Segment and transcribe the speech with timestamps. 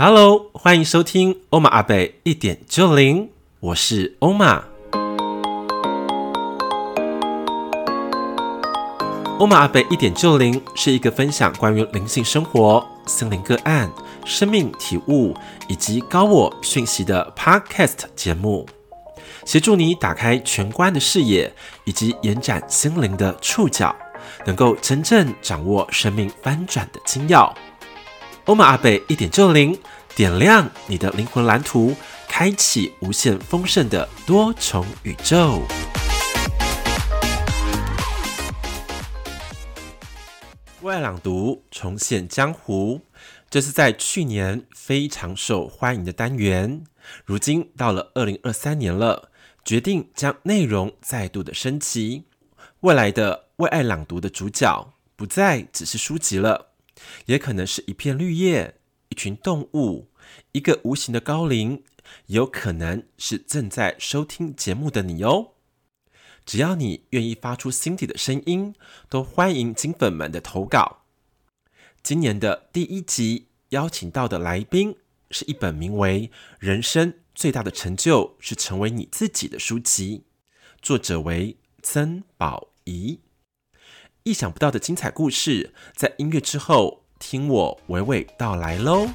[0.00, 4.62] Hello，欢迎收听欧玛阿贝一点就灵，我是欧玛。
[9.40, 13.90] 欧玛阿贝一点就灵是一个分享关于灵性生活、心灵个案、
[14.24, 15.34] 生命体悟
[15.66, 18.68] 以及高我讯息的 Podcast 节目，
[19.44, 21.52] 协助你打开全观的视野
[21.82, 23.92] 以及延展心灵的触角，
[24.46, 27.52] 能够真正掌握生命翻转的精要。
[28.48, 29.78] 欧玛阿贝一点就零，
[30.16, 31.94] 点亮你的灵魂蓝图，
[32.26, 35.60] 开启无限丰盛的多重宇宙。
[40.80, 43.02] 为爱朗读重现江湖，
[43.50, 46.82] 这是在去年非常受欢迎的单元。
[47.26, 49.30] 如今到了二零二三年了，
[49.62, 52.24] 决定将内容再度的升级。
[52.80, 56.67] 未来的为爱朗读的主角不再只是书籍了。
[57.26, 58.76] 也可能是一片绿叶，
[59.08, 60.08] 一群动物，
[60.52, 61.84] 一个无形的高灵，
[62.26, 65.52] 也有可能是正在收听节目的你哦。
[66.44, 68.74] 只要你愿意发出心底的声音，
[69.08, 71.02] 都欢迎金粉们的投稿。
[72.02, 74.96] 今年的第一集邀请到的来宾
[75.30, 76.28] 是一本名为
[76.58, 80.24] 《人生最大的成就是成为你自己》的书籍，
[80.80, 83.20] 作者为曾宝仪。
[84.28, 89.08] 意想不到的精彩故事，在音乐之后，听我娓娓道来喽。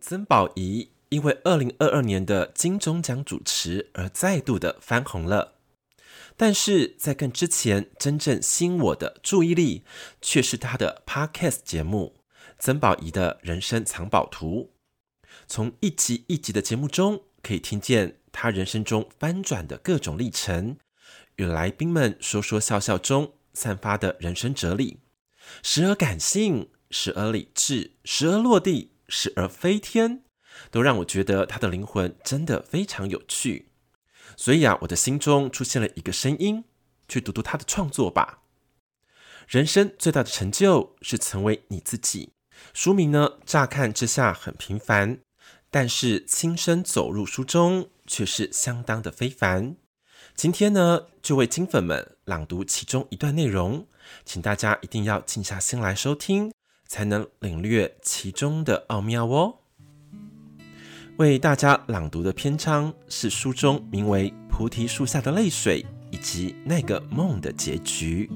[0.00, 5.56] 曾宝仪因为二零二二年的金钟奖主持而再度的翻红了，
[6.38, 9.84] 但是在更之前，真正吸引我的注意力，
[10.22, 12.14] 却是她的 Podcast 节目
[12.58, 14.70] 《曾宝仪的人生藏宝图》。
[15.46, 20.76] 从一集一集的节目中，可以听见他人生中翻转的各种历程，
[21.36, 24.98] 与来宾们说说笑笑中散发的人生哲理，
[25.62, 30.22] 时而感性，时而理智，时而落地，时而飞天，
[30.70, 33.68] 都让我觉得他的灵魂真的非常有趣。
[34.36, 36.64] 所以啊，我的心中出现了一个声音，
[37.06, 38.40] 去读读他的创作吧。
[39.46, 42.32] 人生最大的成就是成为你自己。
[42.72, 45.20] 书名呢，乍看之下很平凡。
[45.74, 49.74] 但是亲身走入书中，却是相当的非凡。
[50.36, 53.84] 今天呢，就为金粉们朗读其中一段内容，
[54.24, 56.52] 请大家一定要静下心来收听，
[56.86, 59.56] 才能领略其中的奥妙哦。
[61.16, 65.82] 为大家朗读的篇章是书中名为《菩提树下的泪水》
[66.12, 68.30] 以及那个梦的结局。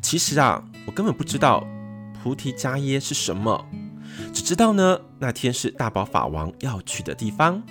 [0.00, 1.66] 其实啊，我根本不知道
[2.22, 3.68] 菩提伽耶是什么。
[4.34, 7.62] 只知道呢，那天是大宝法王要去的地方，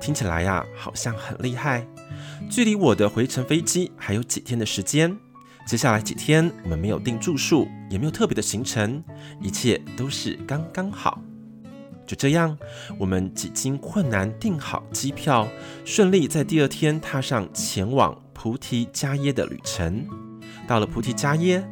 [0.00, 1.86] 听起来呀，好像很厉害。
[2.50, 5.16] 距离我的回程飞机还有几天的时间，
[5.64, 9.02] 接下来几天我们没有订住宿，也没有特别的行程，
[9.40, 11.22] 一切都是刚刚好。
[12.04, 12.58] 就这样，
[12.98, 15.46] 我们几经困难订好机票，
[15.84, 20.04] 顺利在第二天踏上前往菩提迦耶的旅程。
[20.66, 21.64] 到了菩提迦耶，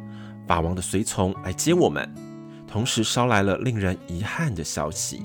[0.47, 2.30] 法王的随从来接我们。
[2.71, 5.21] 同时捎来了令人遗憾的消息：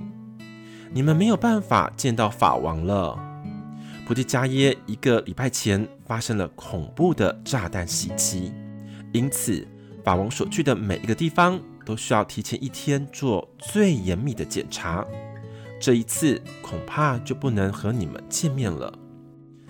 [0.91, 3.17] 你们没有办法见到法王了。
[4.05, 8.53] 菩提伽耶一个礼拜前发生了恐怖的炸弹袭击，
[9.13, 9.65] 因此
[10.05, 15.07] 法王所去的每一个地方都需要提前一天做最严密的检查。
[15.81, 18.93] 这一次恐怕就不能和你们见面了。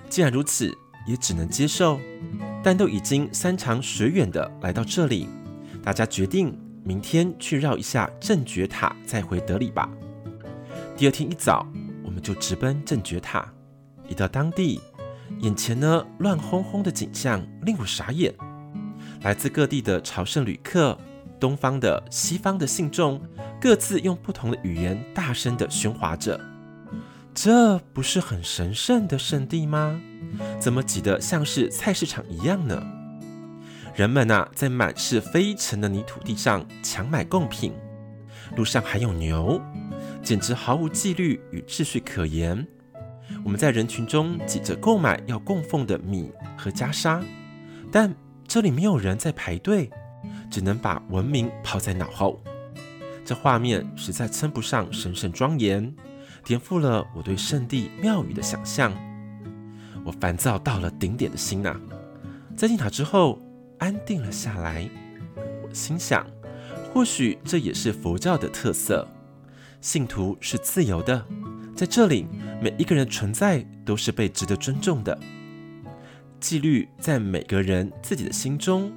[0.08, 0.72] 既然如此，
[1.06, 2.00] 也只能接受。
[2.64, 5.28] 但都已经山长水远的来到这里，
[5.82, 6.58] 大家决定。
[6.86, 9.90] 明天去绕一下正觉塔，再回德里吧。
[10.96, 11.66] 第二天一早，
[12.04, 13.52] 我们就直奔正觉塔。
[14.08, 14.80] 一到当地，
[15.40, 18.32] 眼前呢乱哄哄的景象令我傻眼。
[19.22, 20.96] 来自各地的朝圣旅客，
[21.40, 23.20] 东方的、西方的信众，
[23.60, 26.40] 各自用不同的语言大声的喧哗着。
[27.34, 30.00] 这不是很神圣的圣地吗？
[30.60, 32.80] 怎么挤得像是菜市场一样呢？
[33.96, 37.72] 人们呐，在满是飞尘的泥土地上抢买贡品，
[38.54, 39.58] 路上还有牛，
[40.22, 42.66] 简直毫无纪律与秩序可言。
[43.42, 47.24] 我们在人群中挤着购买要供奉的米和袈裟，
[47.90, 48.14] 但
[48.46, 49.88] 这里没有人在排队，
[50.50, 52.38] 只能把文明抛在脑后。
[53.24, 55.90] 这画面实在称不上神圣庄严，
[56.44, 58.92] 颠覆了我对圣地庙宇的想象。
[60.04, 61.74] 我烦躁到了顶点的心呐！
[62.54, 63.40] 在进塔之后。
[63.78, 64.88] 安定了下来，
[65.62, 66.26] 我心想，
[66.92, 69.06] 或许这也是佛教的特色。
[69.80, 71.24] 信徒是自由的，
[71.74, 72.26] 在这里，
[72.60, 75.18] 每一个人存在都是被值得尊重的。
[76.40, 78.92] 纪律在每个人自己的心中，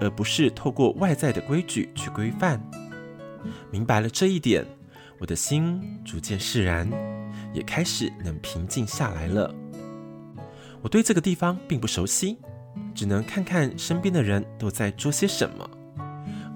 [0.00, 2.62] 而不是透过外在的规矩去规范。
[3.70, 4.64] 明白了这一点，
[5.18, 6.88] 我的心逐渐释然，
[7.52, 9.54] 也开始能平静下来了。
[10.82, 12.38] 我对这个地方并不熟悉，
[12.94, 15.70] 只能看看身边的人都在做些什么。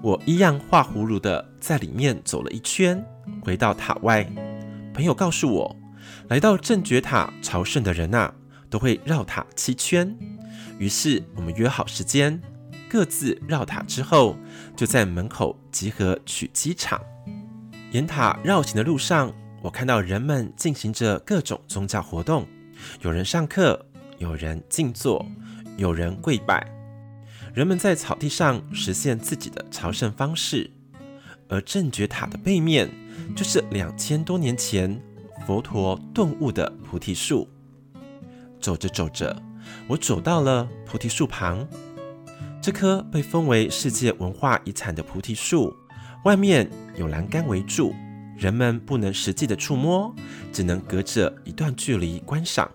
[0.01, 3.03] 我一样画葫芦的在里面走了一圈，
[3.41, 4.29] 回到塔外。
[4.93, 5.75] 朋友告诉我，
[6.27, 8.33] 来到正觉塔朝圣的人啊，
[8.69, 10.15] 都会绕塔七圈。
[10.77, 12.41] 于是我们约好时间，
[12.89, 14.35] 各自绕塔之后，
[14.75, 16.99] 就在门口集合取机场。
[17.91, 22.45] 沿塔绕行的路上，我看到人们进行着各种宗教活动，
[23.01, 23.85] 有人上课，
[24.17, 25.25] 有人静坐，
[25.77, 26.65] 有人跪拜。
[27.53, 30.71] 人们在草地上实现自己的朝圣方式，
[31.47, 32.89] 而正觉塔的背面
[33.35, 34.99] 就是两千多年前
[35.45, 37.47] 佛陀顿悟的菩提树。
[38.59, 39.39] 走着走着，
[39.87, 41.67] 我走到了菩提树旁。
[42.61, 45.75] 这棵被封为世界文化遗产的菩提树，
[46.23, 47.93] 外面有栏杆围住，
[48.37, 50.15] 人们不能实际的触摸，
[50.51, 52.71] 只能隔着一段距离观赏。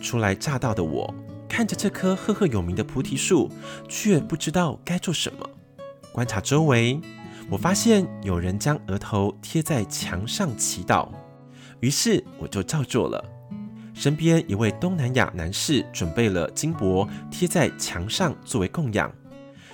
[0.00, 1.12] 初来乍到的我。
[1.56, 3.48] 看着这棵赫赫有名的菩提树，
[3.88, 5.48] 却不知道该做什么。
[6.10, 7.00] 观察周围，
[7.48, 11.08] 我发现有人将额头贴在墙上祈祷，
[11.78, 13.24] 于是我就照做了。
[13.94, 19.08] 身边一位东南亚男士准备了金箔贴在墙上作为供养，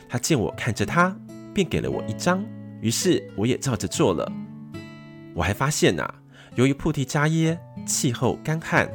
[0.06, 1.17] 他见我看着他，
[1.55, 2.44] 便给了我一张，
[2.82, 4.31] 于是我也照着做了。
[5.32, 6.15] 我还发现啊，
[6.56, 8.87] 由于菩提伽耶气候干旱，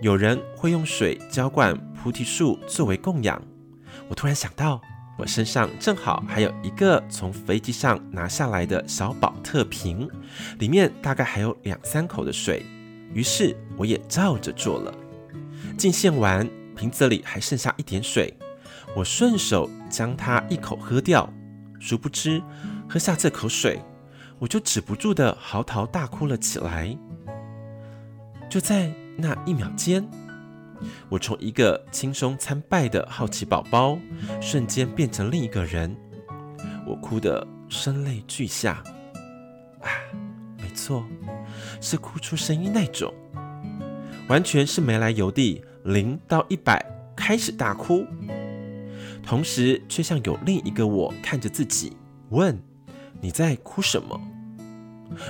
[0.00, 1.78] 有人会用水浇灌。
[2.06, 3.42] 菩提树作为供养，
[4.08, 4.80] 我突然想到，
[5.18, 10.08] 我身上正好还有一个从飞机上拿下来的小宝特瓶，
[10.60, 12.64] 里面大概还有两三口的水，
[13.12, 14.94] 于是我也照着做了。
[15.76, 18.32] 敬献完，瓶子里还剩下一点水，
[18.94, 21.28] 我顺手将它一口喝掉，
[21.80, 22.40] 殊不知
[22.88, 23.82] 喝下这口水，
[24.38, 26.96] 我就止不住的嚎啕大哭了起来。
[28.48, 30.08] 就在那一秒间。
[31.08, 33.98] 我从一个轻松参拜的好奇宝宝，
[34.40, 35.94] 瞬间变成另一个人。
[36.86, 38.82] 我哭得声泪俱下，
[39.80, 39.88] 啊，
[40.58, 41.04] 没错，
[41.80, 43.12] 是哭出声音那种，
[44.28, 46.84] 完全是没来由地，零到一百
[47.16, 48.04] 开始大哭，
[49.22, 51.96] 同时却像有另一个我看着自己，
[52.30, 52.56] 问
[53.20, 54.20] ：“你在哭什么？”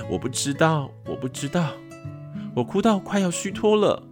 [0.09, 1.71] 我不知道，我不知道，
[2.55, 4.03] 我哭到快要虚脱了。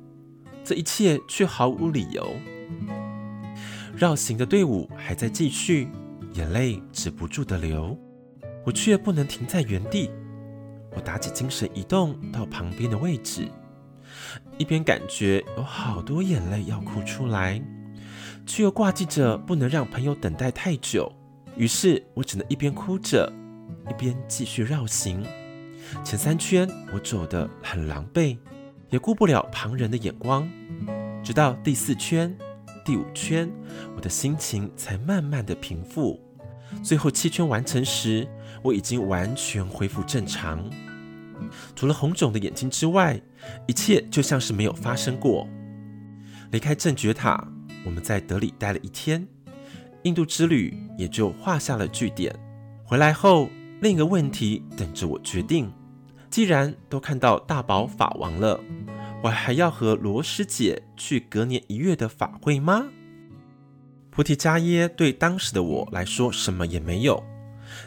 [0.65, 2.35] 这一切却毫无理由。
[3.95, 5.87] 绕行的队伍还在继续，
[6.33, 7.97] 眼泪止不住的流，
[8.65, 10.09] 我却不能停在原地。
[10.95, 13.47] 我打起精神移动到旁边的位置，
[14.57, 17.61] 一边感觉有好多眼泪要哭出来，
[18.45, 21.11] 却又挂记着不能让朋友等待太久，
[21.55, 23.31] 于是我只能一边哭着，
[23.89, 25.23] 一边继续绕行。
[26.03, 28.37] 前三圈我走得很狼狈。
[28.89, 30.47] 也顾不了旁人的眼光，
[31.23, 32.35] 直到第四圈、
[32.83, 33.49] 第五圈，
[33.95, 36.19] 我的心情才慢慢的平复。
[36.83, 38.27] 最后七圈完成时，
[38.61, 40.63] 我已经完全恢复正常，
[41.75, 43.21] 除了红肿的眼睛之外，
[43.67, 45.47] 一切就像是没有发生过。
[46.51, 47.47] 离开正觉塔，
[47.85, 49.27] 我们在德里待了一天，
[50.03, 52.35] 印度之旅也就画下了句点。
[52.83, 53.49] 回来后，
[53.81, 55.71] 另一个问题等着我决定。
[56.35, 58.59] 既然都看到大宝法王了，
[59.23, 62.87] 我还要和罗师姐去隔年一月的法会吗？
[64.09, 67.23] 菩提迦耶对当时的我来说什么也没有。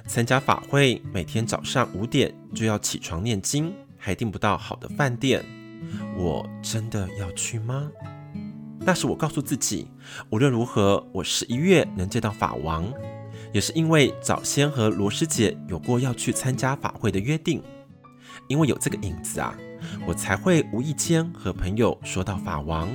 [0.06, 5.44] 参加法会，每天早上五点就要起床念经，还订不到好的饭店，
[6.16, 7.90] 我真的要去吗？
[8.80, 9.88] 那时我告诉自己，
[10.30, 12.90] 无论如何，我十一月能见到法王，
[13.52, 17.62] 也是因为早先和罗师姐有过要去参加法会的约定。
[18.48, 19.56] 因为有这个影子啊，
[20.06, 22.88] 我才会无意间和朋友说到法王，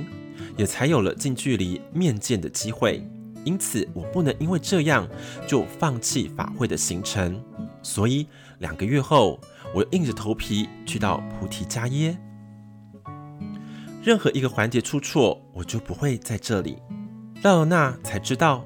[0.56, 3.02] 也才有了近距离面见的机会。
[3.44, 5.06] 因此，我不能因为这样
[5.46, 7.40] 就放弃法会的行程。
[7.82, 8.26] 所以，
[8.58, 9.38] 两个月后，
[9.74, 12.16] 我硬着头皮去到菩提迦耶。
[14.02, 16.78] 任何一个环节出错，我就不会在这里。
[17.42, 18.64] 到了那才知道，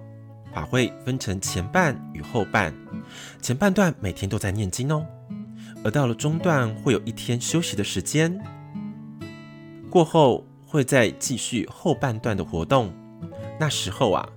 [0.54, 2.72] 法会分成前半与后半，
[3.42, 5.04] 前半段每天都在念经哦。
[5.84, 8.38] 而到了中段，会有一天休息的时间，
[9.88, 12.92] 过后会再继续后半段的活动。
[13.58, 14.28] 那时候啊，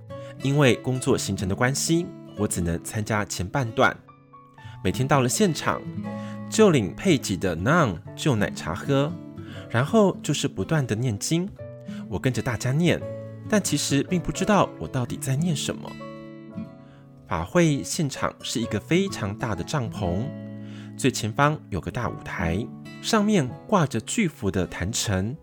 [0.42, 2.06] 因为工作行程的关系，
[2.38, 3.96] 我只能参加前半段。
[4.82, 5.80] 每天到了现场，
[6.48, 9.12] 就领配给的 naan 就奶茶喝，
[9.68, 11.48] 然后就是不断的念经。
[12.08, 13.00] 我跟着大家念，
[13.48, 15.90] 但其实并不知道我到底在念什么。
[17.28, 20.24] 法会现场是一个非常大的帐篷，
[20.96, 22.64] 最前方有个大舞台，
[23.00, 25.36] 上面挂着巨幅的坛城，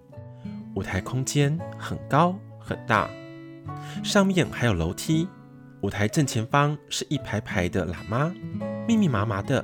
[0.75, 3.09] 舞台空间很高很大，
[4.03, 5.27] 上面还有楼梯。
[5.81, 8.33] 舞台正前方是一排排的喇嘛，
[8.87, 9.63] 密密麻麻的，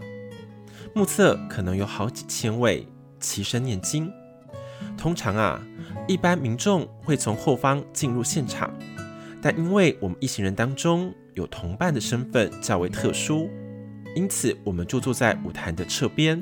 [0.93, 2.87] 目测可能有好几千位
[3.19, 4.11] 齐声念经。
[4.97, 5.61] 通常啊，
[6.07, 8.73] 一般民众会从后方进入现场，
[9.41, 13.49] 但因为我们一行人当中有同伴的身份较为特殊，
[14.15, 16.41] 因此我们就坐在舞台的侧边。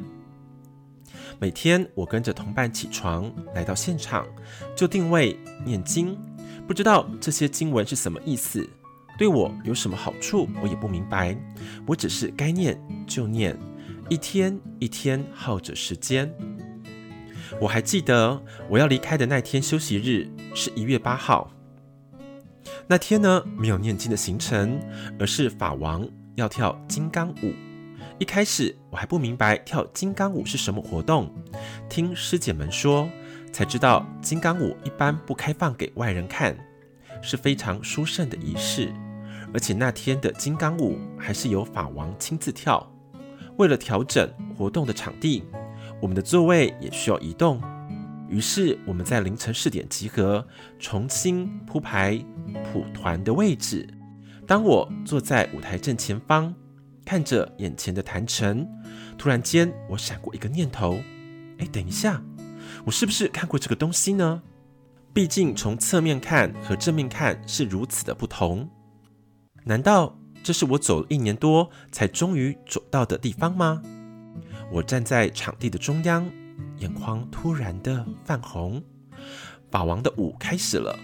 [1.40, 4.26] 每天我跟着同伴起床来到现场，
[4.76, 6.18] 就定位念经，
[6.68, 8.66] 不知道这些经文是什么意思。
[9.18, 11.36] 对我有什么好处，我也不明白。
[11.86, 13.58] 我只是该念就念，
[14.10, 16.32] 一天一天耗着时间。
[17.60, 21.52] 我还记得我要离开的那天休息日是一月八号。
[22.88, 24.80] 那天呢，没有念经的行程，
[25.20, 27.54] 而是法王要跳金刚舞。
[28.20, 31.34] 一开始我还不明白跳金刚舞是什么活动，
[31.90, 33.10] 听师姐们说
[33.52, 36.56] 才知道，金刚舞一般不开放给外人看。
[37.26, 38.92] 是非常殊胜的仪式，
[39.54, 42.86] 而且那天的金刚舞还是由法王亲自跳。
[43.58, 45.42] 为了调整活动的场地，
[46.02, 47.62] 我们的座位也需要移动。
[48.28, 50.46] 于是我们在凌晨四点集合，
[50.80, 52.22] 重新铺排
[52.66, 53.88] 蒲团的位置。
[54.46, 56.54] 当我坐在舞台正前方，
[57.06, 58.68] 看着眼前的坛城，
[59.18, 61.00] 突然间我闪过一个念头：
[61.60, 62.22] 哎，等一下，
[62.86, 64.42] 我是不是看过这个东西呢？
[65.14, 68.70] 毕竟从侧面看和正面看是如此的不同，
[69.64, 73.82] 难道这是我走了一年多才终于走到的地方吗？
[74.72, 76.30] 我站在场地的中央，
[76.80, 78.84] 眼眶突然的泛红。
[79.70, 80.98] 法王的舞开始了，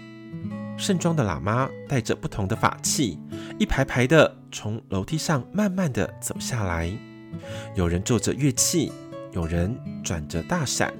[0.80, 3.18] 盛装的喇嘛带着不同的法器，
[3.58, 6.90] 一排排的从楼梯上慢慢的走下来，
[7.74, 8.90] 有人奏着乐器，
[9.32, 10.92] 有人转着大伞，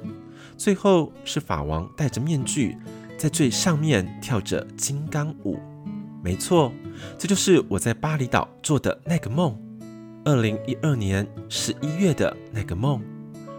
[0.58, 2.76] 最后是法王戴着面具。
[3.16, 5.58] 在最上面跳着金刚舞，
[6.22, 6.72] 没错，
[7.18, 9.58] 这就是我在巴厘岛做的那个梦。
[10.24, 13.02] 二零一二年十一月的那个梦，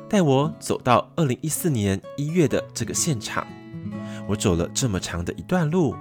[0.10, 3.46] 带我走到二零一四年一月的这个现场。
[4.28, 5.96] 我走了这么长的一段路，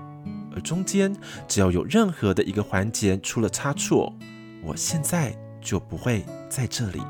[0.52, 1.14] 而中间
[1.46, 4.12] 只要有任何的一个环节出了差错，
[4.62, 7.00] 我现在就不会在这里。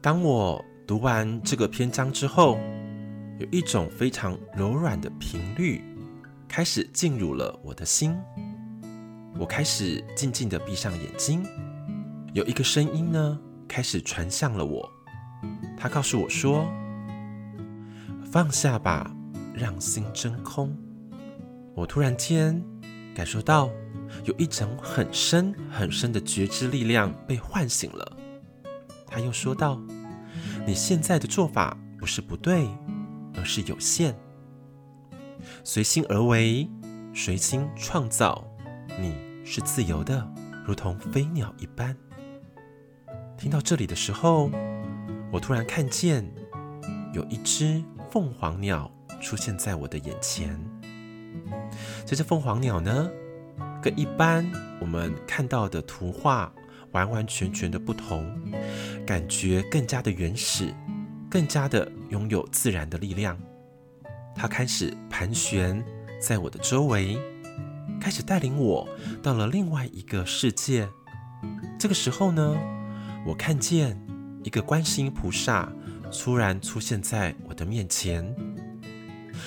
[0.00, 2.58] 当我读完这个篇章之后，
[3.38, 5.82] 有一种非常柔软的频率
[6.48, 8.16] 开始进入了我的心，
[9.38, 11.44] 我开始静静地闭上眼睛。
[12.34, 13.38] 有一个声音呢，
[13.68, 14.90] 开始传向了我，
[15.78, 16.66] 他告诉我说
[18.24, 19.14] ：“放下吧，
[19.54, 20.76] 让心真空。”
[21.74, 22.62] 我突然间
[23.14, 23.70] 感受到
[24.24, 28.16] 有一种很深很深的觉知力量被唤醒了。
[29.06, 29.80] 他又说道
[30.66, 32.68] ：“你现在的做法不是不对。”
[33.34, 34.14] 而是有限，
[35.64, 36.68] 随心而为，
[37.14, 38.46] 随心创造，
[39.00, 40.30] 你是自由的，
[40.66, 41.96] 如同飞鸟一般。
[43.38, 44.50] 听到这里的时候，
[45.32, 46.30] 我突然看见
[47.14, 48.88] 有一只凤凰鸟
[49.18, 50.60] 出现在我的眼前。
[52.04, 53.10] 这只凤凰鸟呢，
[53.82, 56.52] 跟一般我们看到的图画
[56.92, 58.26] 完完全全的不同，
[59.06, 60.74] 感觉更加的原始。
[61.30, 63.40] 更加的拥有自然的力量，
[64.34, 65.82] 它开始盘旋
[66.20, 67.16] 在我的周围，
[67.98, 68.86] 开始带领我
[69.22, 70.86] 到了另外一个世界。
[71.78, 72.54] 这个时候呢，
[73.26, 73.98] 我看见
[74.44, 75.72] 一个观世音菩萨
[76.12, 78.36] 突然出现在我的面前。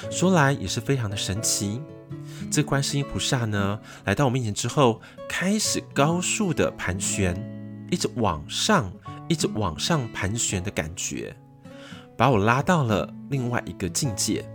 [0.10, 1.80] 说来也是非常的神奇，
[2.52, 7.36] 这观世音菩萨呢，来到我面前之后，开始高速的盘旋，
[7.92, 8.92] 一直往上，
[9.28, 11.36] 一直往上盘旋的感觉。
[12.18, 14.46] 把我拉到了另外一个境界，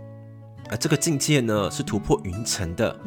[0.69, 2.99] 而这个境界呢，是突破云层的。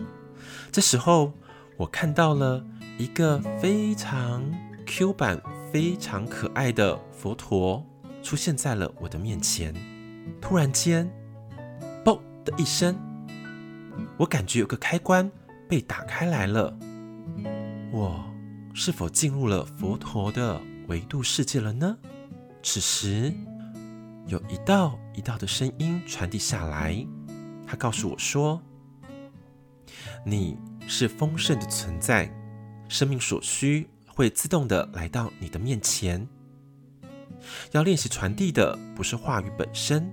[0.70, 1.32] 这时候，
[1.76, 2.64] 我看到了
[2.96, 4.44] 一个非常
[4.86, 7.84] Q 版、非常可爱的佛陀
[8.22, 9.74] 出现在了我的面前。
[10.40, 11.10] 突然间，
[12.04, 12.96] 嘣的一声，
[14.16, 15.30] 我感觉有个开关
[15.68, 16.76] 被打开来了。
[17.92, 18.24] 我
[18.74, 21.96] 是否进入了佛陀的维度世界了呢？
[22.62, 23.32] 此时。
[24.26, 27.06] 有一道一道的声音传递下来，
[27.66, 28.58] 他告诉我说
[30.24, 32.34] ：“你是丰盛的存在，
[32.88, 36.26] 生命所需会自动的来到你的面前。
[37.72, 40.10] 要练习传递的不是话语本身，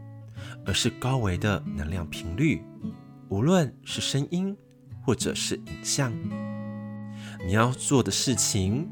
[0.66, 2.62] 而是高维的能量频率，
[3.32, 4.56] 无论是声音
[5.02, 6.12] 或者是影像。
[7.46, 8.86] 你要做的事情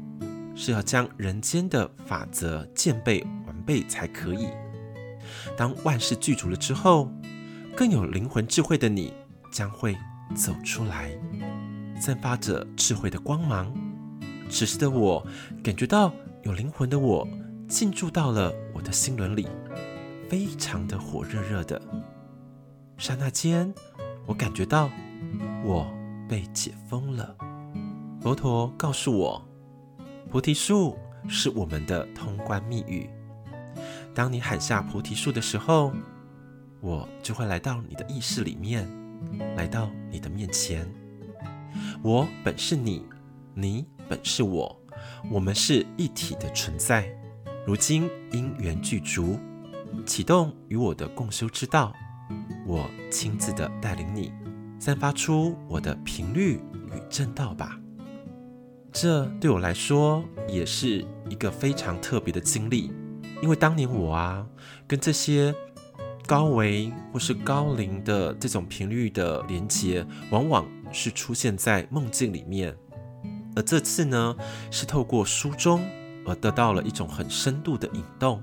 [0.56, 4.48] 是要将人间的法则渐备完备才可以。
[5.58, 7.12] 当万事具足了之后，
[7.76, 9.12] 更有灵魂智慧的你
[9.52, 9.94] 将会
[10.34, 11.12] 走出来，
[12.00, 13.70] 散发着智慧的光芒。
[14.48, 15.24] 此时的我
[15.62, 17.28] 感觉到有灵魂的我
[17.68, 19.46] 进驻到了我的心轮里，
[20.30, 21.80] 非常的火热热的。
[22.96, 23.72] 刹那间，
[24.30, 24.88] 我感觉到
[25.64, 25.92] 我
[26.28, 27.36] 被解封了。
[28.20, 29.44] 佛陀告诉我，
[30.30, 30.96] 菩提树
[31.26, 33.10] 是我们的通关密语。
[34.14, 35.92] 当你喊下菩提树的时候，
[36.80, 38.88] 我就会来到你的意识里面，
[39.56, 40.88] 来到你的面前。
[42.00, 43.04] 我本是你，
[43.52, 44.80] 你本是我，
[45.28, 47.12] 我们是一体的存在。
[47.66, 49.40] 如今因缘具足，
[50.06, 51.92] 启动与我的共修之道，
[52.66, 54.32] 我亲自的带领你，
[54.78, 57.78] 散发出我的频率与正道吧。
[58.92, 62.92] 这对我来说也是一个非常特别的经历，
[63.42, 64.46] 因为当年我啊，
[64.86, 65.54] 跟这些。
[66.26, 72.72] 高维或是高灵的这种频率的连接，往往是出现在梦境里面。
[73.56, 74.36] 而这次呢，
[74.70, 75.84] 是透过书中
[76.24, 78.40] 而得到了一种很深度的引动。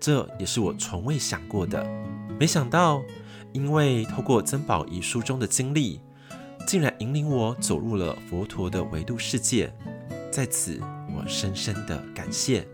[0.00, 1.86] 这也是我从未想过的。
[2.38, 3.02] 没想到，
[3.52, 6.00] 因为透过曾宝仪书中的经历，
[6.66, 9.72] 竟然引领我走入了佛陀的维度世界。
[10.30, 10.80] 在此，
[11.14, 12.66] 我深深的感谢。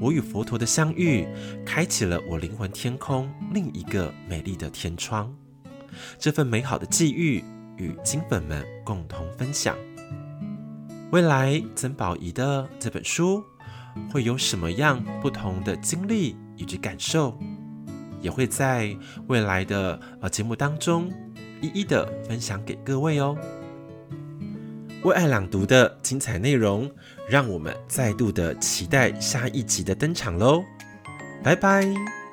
[0.00, 1.26] 我与佛陀的相遇，
[1.64, 5.34] 开启了我灵魂天空另一个美丽的天窗。
[6.18, 7.42] 这份美好的际遇，
[7.76, 9.76] 与金粉们共同分享。
[11.10, 13.42] 未来曾宝仪的这本书，
[14.12, 17.38] 会有什么样不同的经历以及感受，
[18.26, 18.92] 也会在
[19.28, 21.08] 未来的呃节目当中，
[21.60, 23.38] 一一的分享给各位哦。
[25.04, 26.90] 为爱朗读的精彩内容，
[27.30, 30.64] 让我们再度的期待下一集的登场喽！
[31.44, 32.25] 拜拜。